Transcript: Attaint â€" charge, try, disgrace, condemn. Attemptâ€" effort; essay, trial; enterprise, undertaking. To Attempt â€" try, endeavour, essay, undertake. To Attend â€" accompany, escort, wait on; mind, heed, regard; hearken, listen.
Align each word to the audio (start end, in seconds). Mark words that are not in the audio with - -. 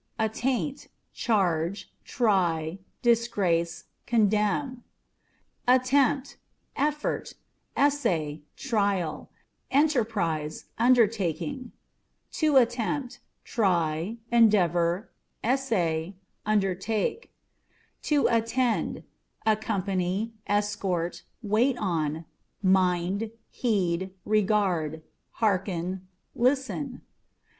Attaint 0.17 0.77
â€" 0.77 0.87
charge, 1.13 1.93
try, 2.03 2.79
disgrace, 3.03 3.83
condemn. 4.07 4.83
Attemptâ€" 5.67 6.37
effort; 6.75 7.35
essay, 7.77 8.41
trial; 8.55 9.29
enterprise, 9.69 10.65
undertaking. 10.79 11.71
To 12.31 12.57
Attempt 12.57 13.19
â€" 13.19 13.19
try, 13.43 14.17
endeavour, 14.31 15.11
essay, 15.43 16.15
undertake. 16.47 17.31
To 18.01 18.25
Attend 18.25 18.95
â€" 18.95 19.03
accompany, 19.45 20.33
escort, 20.47 21.21
wait 21.43 21.77
on; 21.77 22.25
mind, 22.63 23.29
heed, 23.51 24.15
regard; 24.25 25.03
hearken, 25.33 26.07
listen. 26.33 27.01